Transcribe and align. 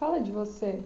Fala 0.00 0.18
de 0.18 0.32
você. 0.32 0.82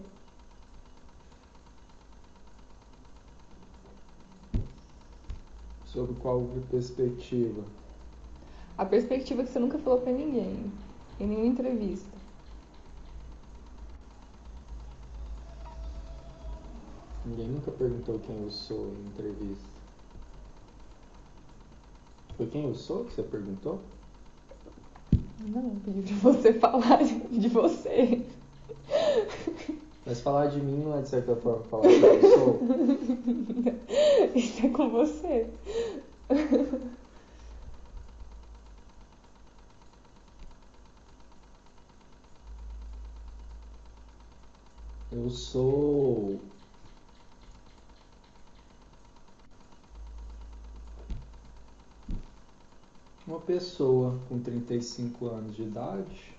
Sobre 5.85 6.17
qual 6.17 6.45
perspectiva? 6.69 7.63
A 8.77 8.85
perspectiva 8.85 9.45
que 9.45 9.51
você 9.51 9.61
nunca 9.61 9.79
falou 9.79 10.01
pra 10.01 10.11
ninguém, 10.11 10.69
em 11.21 11.29
nenhuma 11.29 11.47
entrevista. 11.47 12.11
Ninguém 17.25 17.47
nunca 17.47 17.71
perguntou 17.71 18.19
quem 18.19 18.43
eu 18.43 18.51
sou 18.51 18.89
em 18.89 19.07
entrevista. 19.07 19.69
Foi 22.37 22.49
quem 22.49 22.65
eu 22.65 22.75
sou 22.75 23.05
que 23.05 23.13
você 23.13 23.23
perguntou? 23.23 23.79
Não, 25.39 25.77
pedi 25.85 26.13
pra 26.15 26.33
você 26.33 26.53
falar 26.59 27.05
de 27.05 27.49
você. 27.49 28.24
Mas 30.15 30.21
falar 30.21 30.47
de 30.47 30.61
mim 30.61 30.85
não 30.85 30.97
é 30.97 31.03
de 31.03 31.09
certa 31.09 31.35
forma 31.35 31.65
falar 31.65 31.89
quem 31.89 32.01
eu 32.01 32.39
sou. 32.39 32.61
Isso 34.33 34.65
é 34.65 34.69
com 34.69 34.89
você. 34.91 35.51
Eu 45.11 45.29
sou. 45.31 46.41
Uma 53.27 53.41
pessoa 53.41 54.17
com 54.29 54.39
35 54.39 55.27
anos 55.27 55.57
de 55.57 55.63
idade, 55.63 56.35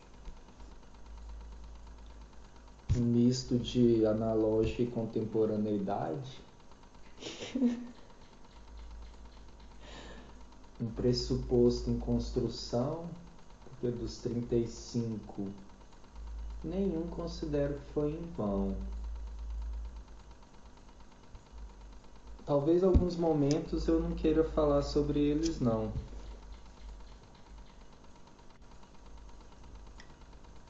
um 2.98 3.02
misto 3.46 3.58
de 3.60 4.06
analógica 4.06 4.82
e 4.82 4.88
contemporaneidade, 4.88 6.42
um 10.82 10.88
pressuposto 10.96 11.90
em 11.90 12.00
construção, 12.00 13.06
porque 13.64 13.96
dos 13.96 14.18
35 14.18 15.48
nenhum 16.64 17.08
considero 17.08 17.76
que 17.76 17.94
foi 17.94 18.12
em 18.12 18.32
vão. 18.36 18.76
Talvez 22.46 22.84
alguns 22.84 23.16
momentos 23.16 23.88
eu 23.88 24.00
não 24.00 24.12
queira 24.12 24.44
falar 24.44 24.82
sobre 24.84 25.20
eles 25.20 25.60
não. 25.60 25.92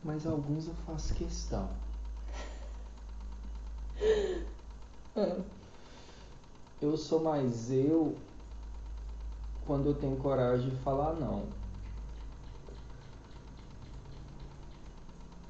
Mas 0.03 0.25
alguns 0.25 0.67
eu 0.67 0.73
faço 0.86 1.14
questão. 1.16 1.69
Eu 5.16 6.97
sou 6.97 7.23
mais 7.23 7.71
eu 7.71 8.17
quando 9.66 9.88
eu 9.88 9.94
tenho 9.95 10.17
coragem 10.17 10.69
de 10.69 10.75
falar 10.77 11.13
não. 11.13 11.47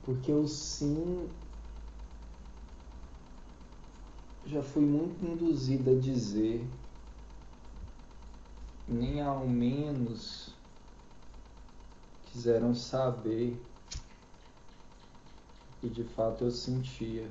Porque 0.03 0.31
o 0.31 0.47
sim 0.47 1.27
já 4.45 4.61
fui 4.61 4.83
muito 4.83 5.25
induzido 5.25 5.89
a 5.89 5.99
dizer, 5.99 6.63
nem 8.87 9.19
ao 9.19 9.47
menos 9.47 10.53
quiseram 12.27 12.75
saber 12.75 13.59
o 15.69 15.81
que 15.81 15.89
de 15.89 16.03
fato 16.03 16.43
eu 16.43 16.51
sentia. 16.51 17.27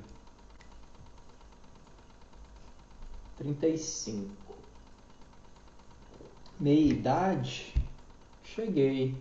35. 3.37 4.29
Meia 6.59 6.93
idade, 6.93 7.73
cheguei. 8.43 9.13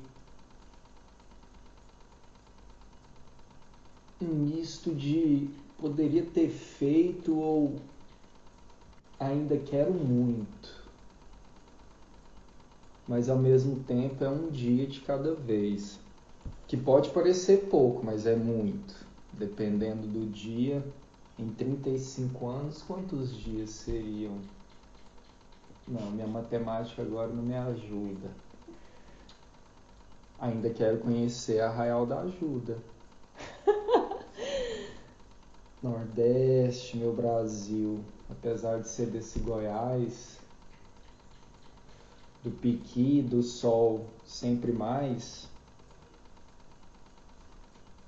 Um 4.21 4.27
misto 4.27 4.95
de 4.95 5.49
poderia 5.79 6.25
ter 6.25 6.49
feito 6.49 7.37
ou 7.37 7.77
ainda 9.19 9.59
quero 9.59 9.93
muito. 9.93 10.85
Mas 13.07 13.29
ao 13.29 13.37
mesmo 13.37 13.81
tempo 13.85 14.25
é 14.25 14.29
um 14.29 14.49
dia 14.49 14.87
de 14.87 15.01
cada 15.01 15.35
vez. 15.35 15.99
Que 16.67 16.77
pode 16.77 17.11
parecer 17.11 17.67
pouco, 17.69 18.05
mas 18.05 18.27
é 18.27 18.35
muito. 18.35 18.95
Dependendo 19.33 20.07
do 20.07 20.31
dia, 20.31 20.83
em 21.39 21.49
35 21.49 22.47
anos, 22.47 22.83
quantos 22.83 23.37
dias 23.37 23.71
seriam? 23.71 24.39
Não, 25.87 26.11
minha 26.13 26.27
matemática 26.27 27.03
agora 27.03 27.29
não 27.29 27.43
me 27.43 27.57
ajuda. 27.57 28.31
Ainda 30.39 30.71
quero 30.71 30.99
conhecer 30.99 31.61
a 31.61 31.69
Arraial 31.69 32.07
da 32.07 32.21
Ajuda. 32.21 32.79
Nordeste, 35.83 36.97
meu 36.97 37.13
Brasil, 37.13 38.03
apesar 38.31 38.81
de 38.81 38.89
ser 38.89 39.07
desse 39.07 39.39
Goiás, 39.41 40.39
do 42.43 42.51
piqui, 42.51 43.21
do 43.23 43.43
sol 43.43 44.07
sempre 44.25 44.73
mais, 44.73 45.47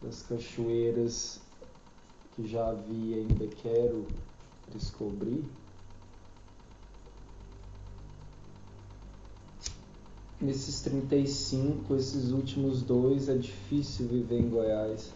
das 0.03 0.23
cachoeiras 0.23 1.41
que 2.37 2.47
já 2.47 2.71
vi 2.71 3.13
e 3.13 3.15
ainda 3.15 3.47
quero 3.49 4.07
descobrir. 4.69 5.43
Nesses 10.39 10.83
35, 10.83 11.97
esses 11.97 12.31
últimos 12.31 12.83
dois, 12.83 13.31
é 13.31 13.39
difícil 13.39 14.07
viver 14.07 14.39
em 14.39 14.51
Goiás. 14.51 15.15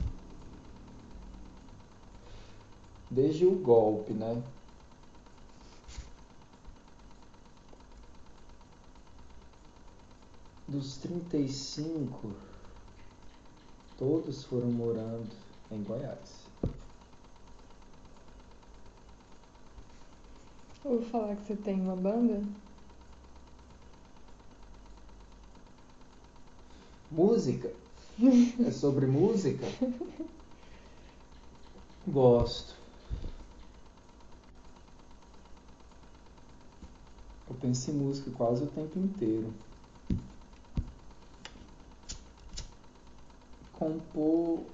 Desde 3.10 3.44
o 3.44 3.54
golpe, 3.54 4.14
né? 4.14 4.42
Dos 10.66 10.96
35, 10.98 12.32
todos 13.98 14.44
foram 14.44 14.70
morando 14.70 15.28
em 15.70 15.82
Goiás. 15.82 16.49
Ouvi 20.90 21.04
falar 21.04 21.36
que 21.36 21.46
você 21.46 21.54
tem 21.54 21.80
uma 21.80 21.94
banda? 21.94 22.42
Música? 27.08 27.72
É 28.66 28.72
sobre 28.72 29.06
música? 29.06 29.64
Gosto. 32.08 32.74
Eu 37.48 37.56
penso 37.60 37.92
em 37.92 37.94
música 37.94 38.30
quase 38.32 38.64
o 38.64 38.66
tempo 38.66 38.98
inteiro. 38.98 39.54
Compor, 43.72 44.64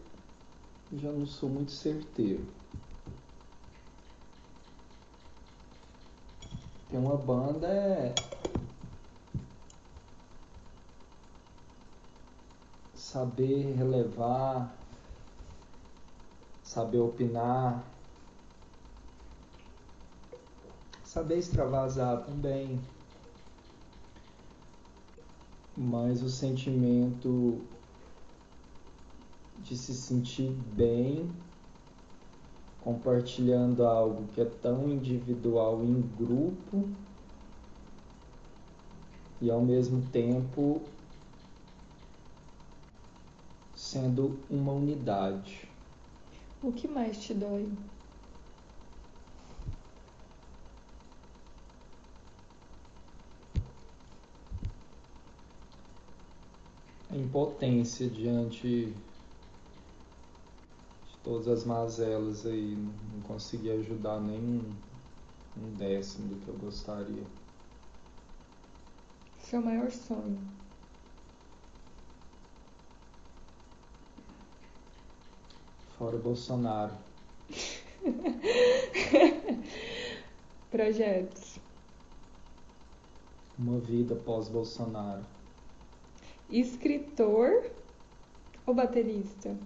já 0.94 1.12
não 1.12 1.26
sou 1.26 1.50
muito 1.50 1.72
certeiro. 1.72 2.42
Tem 6.96 7.04
uma 7.04 7.18
banda 7.18 7.66
é 7.66 8.14
saber 12.94 13.74
relevar, 13.74 14.74
saber 16.62 17.00
opinar, 17.00 17.84
saber 21.04 21.36
extravasar 21.36 22.24
também. 22.24 22.80
Mas 25.76 26.22
o 26.22 26.30
sentimento 26.30 27.60
de 29.58 29.76
se 29.76 29.92
sentir 29.92 30.50
bem 30.50 31.30
compartilhando 32.86 33.84
algo 33.84 34.28
que 34.32 34.40
é 34.40 34.44
tão 34.44 34.88
individual 34.88 35.82
em 35.82 36.00
grupo 36.16 36.88
e 39.42 39.50
ao 39.50 39.60
mesmo 39.60 40.08
tempo 40.12 40.80
sendo 43.74 44.38
uma 44.48 44.70
unidade. 44.70 45.68
O 46.62 46.70
que 46.70 46.86
mais 46.86 47.20
te 47.20 47.34
dói? 47.34 47.68
A 57.10 57.16
impotência 57.16 58.08
diante 58.08 58.94
todas 61.26 61.48
as 61.48 61.64
mazelas 61.64 62.46
aí, 62.46 62.78
não 63.12 63.20
consegui 63.22 63.68
ajudar 63.72 64.20
nem 64.20 64.38
um, 64.38 64.72
um 65.60 65.74
décimo 65.74 66.28
do 66.28 66.36
que 66.36 66.48
eu 66.48 66.54
gostaria. 66.54 67.24
Seu 69.40 69.60
maior 69.60 69.90
sonho? 69.90 70.38
Fora 75.98 76.16
Bolsonaro. 76.16 76.94
Projetos. 80.70 81.58
Uma 83.58 83.80
vida 83.80 84.14
pós-Bolsonaro. 84.14 85.24
Escritor 86.48 87.68
ou 88.64 88.74
baterista? 88.74 89.56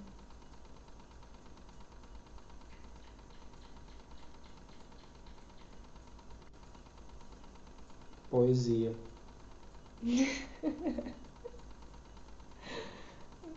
Poesia. 8.31 8.95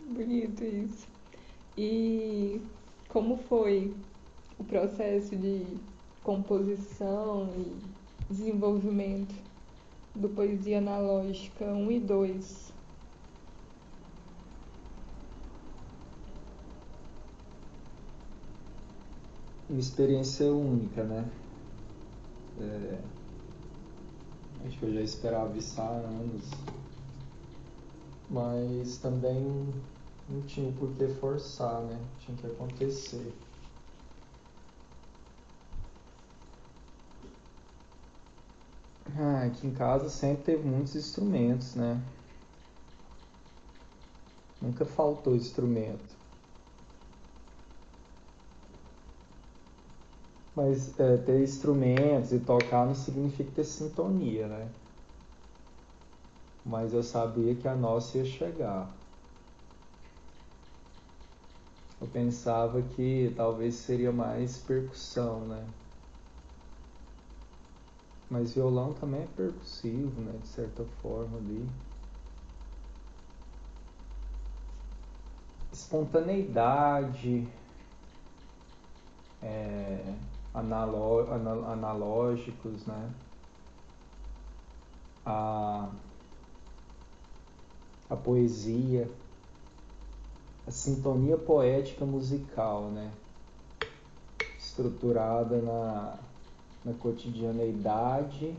Bonito 0.06 0.64
isso. 0.64 1.06
E 1.78 2.60
como 3.08 3.36
foi 3.36 3.94
o 4.58 4.64
processo 4.64 5.36
de 5.36 5.64
composição 6.22 7.48
e 7.56 7.76
desenvolvimento 8.28 9.34
do 10.14 10.28
Poesia 10.28 10.78
Analógica 10.78 11.64
1 11.64 11.92
e 11.92 12.00
2? 12.00 12.72
Uma 19.68 19.80
experiência 19.80 20.52
única, 20.52 21.04
né? 21.04 21.30
É, 22.60 22.98
acho 24.64 24.78
que 24.78 24.84
eu 24.86 24.94
já 24.94 25.00
esperava 25.00 25.56
isso 25.56 25.80
há 25.80 25.88
anos, 25.88 26.50
mas 28.30 28.96
também 28.98 29.74
não 30.28 30.42
tinha 30.42 30.72
por 30.72 30.92
que 30.94 31.06
forçar, 31.08 31.80
né? 31.82 31.98
Tinha 32.20 32.36
que 32.36 32.46
acontecer. 32.46 33.32
Ah, 39.16 39.44
aqui 39.44 39.66
em 39.66 39.74
casa 39.74 40.08
sempre 40.08 40.44
teve 40.44 40.66
muitos 40.66 40.96
instrumentos, 40.96 41.74
né? 41.74 42.02
Nunca 44.60 44.84
faltou 44.84 45.36
instrumento. 45.36 46.23
Mas 50.54 50.98
é, 50.98 51.16
ter 51.18 51.42
instrumentos 51.42 52.32
e 52.32 52.40
tocar 52.40 52.86
não 52.86 52.94
significa 52.94 53.50
ter 53.52 53.64
sintonia, 53.64 54.48
né? 54.48 54.72
Mas 56.64 56.92
eu 56.92 57.02
sabia 57.04 57.54
que 57.54 57.68
a 57.68 57.76
nossa 57.76 58.18
ia 58.18 58.24
chegar. 58.24 58.92
Eu 62.00 62.06
pensava 62.06 62.80
que 62.82 63.32
talvez 63.36 63.74
seria 63.74 64.12
mais 64.12 64.58
percussão, 64.58 65.44
né? 65.48 65.66
Mas 68.28 68.52
violão 68.54 68.92
também 68.92 69.22
é 69.22 69.26
percussivo, 69.26 70.20
né? 70.20 70.36
De 70.38 70.46
certa 70.48 70.84
forma 70.84 71.38
ali. 71.38 71.66
Espontaneidade, 75.72 77.46
é, 79.42 80.33
analó 80.54 81.26
analógicos, 81.72 82.86
né? 82.86 83.10
A, 85.26 85.88
a 88.08 88.16
poesia 88.16 89.10
a 90.66 90.70
sintonia 90.70 91.36
poética 91.36 92.04
musical, 92.06 92.84
né? 92.84 93.10
Estruturada 94.58 95.60
na, 95.60 96.18
na 96.84 96.94
cotidianeidade, 96.94 98.54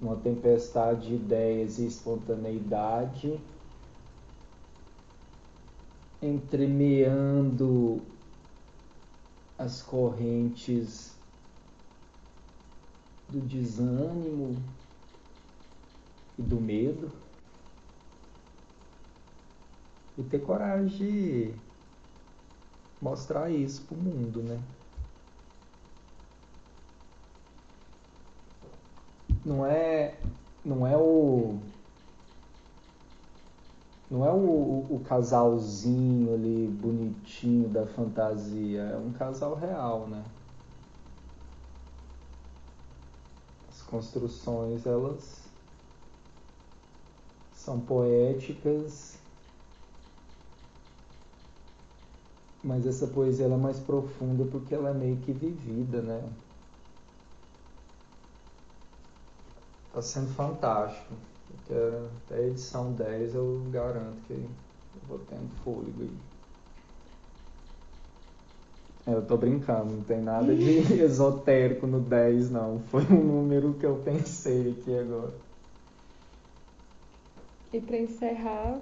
numa 0.00 0.16
tempestade 0.16 1.08
de 1.08 1.14
ideias 1.14 1.78
e 1.78 1.86
espontaneidade, 1.86 3.38
entremeando 6.20 8.02
as 9.58 9.82
correntes 9.82 11.16
do 13.28 13.40
desânimo 13.40 14.56
e 16.38 16.42
do 16.42 16.60
medo 16.60 17.10
e 20.16 20.22
ter 20.22 20.40
coragem 20.40 20.88
de 20.88 21.54
mostrar 23.02 23.50
isso 23.50 23.82
pro 23.82 23.96
mundo, 23.96 24.42
né? 24.42 24.60
Não 29.44 29.66
é 29.66 30.18
não 30.64 30.86
é 30.86 30.96
o 30.96 31.58
não 34.10 34.24
é 34.24 34.30
o, 34.30 34.86
o, 34.90 35.02
casalzinho 35.04 36.34
ali 36.34 36.66
bonitinho 36.68 37.68
da 37.68 37.86
fantasia, 37.86 38.82
é 38.82 38.96
um 38.96 39.12
casal 39.12 39.54
real, 39.54 40.06
né? 40.06 40.24
As 43.68 43.82
construções 43.82 44.86
elas 44.86 45.42
são 47.54 47.78
poéticas 47.80 49.18
Mas 52.62 52.86
essa 52.86 53.06
poesia 53.06 53.46
é 53.46 53.56
mais 53.56 53.78
profunda 53.78 54.44
porque 54.44 54.74
ela 54.74 54.90
é 54.90 54.94
meio 54.94 55.16
que 55.18 55.32
vivida, 55.32 56.02
né? 56.02 56.28
Tá 59.92 60.02
sendo 60.02 60.34
fantástico. 60.34 61.14
Até 61.54 62.34
a 62.34 62.40
edição 62.42 62.92
10 62.92 63.34
eu 63.34 63.62
garanto 63.70 64.20
que 64.26 64.32
eu 64.32 65.08
vou 65.08 65.18
tendo 65.20 65.48
fôlego 65.64 66.02
aí. 66.02 66.10
É, 69.06 69.14
eu 69.14 69.26
tô 69.26 69.38
brincando, 69.38 69.94
não 69.94 70.02
tem 70.02 70.20
nada 70.20 70.54
de 70.54 70.78
esotérico 71.02 71.86
no 71.86 72.00
10 72.00 72.50
não. 72.50 72.80
Foi 72.90 73.02
um 73.04 73.24
número 73.24 73.74
que 73.74 73.86
eu 73.86 73.96
pensei 74.04 74.72
aqui 74.72 74.98
agora. 74.98 75.32
E 77.72 77.80
para 77.80 77.98
encerrar, 77.98 78.80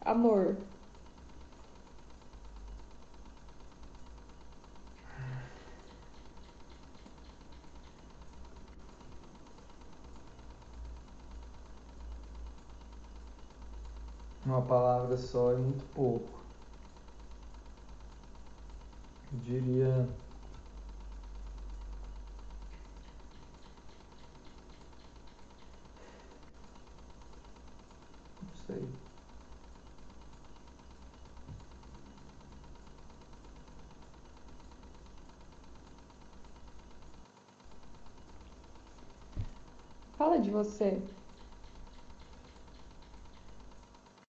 amor. 0.00 0.56
Uma 14.44 14.62
palavra 14.62 15.16
só 15.16 15.52
é 15.52 15.56
muito 15.56 15.84
pouco. 15.94 16.28
Eu 19.32 19.38
diria. 19.40 20.08
Não 28.42 28.54
sei. 28.66 28.84
Fala 40.16 40.38
de 40.38 40.50
você. 40.50 41.02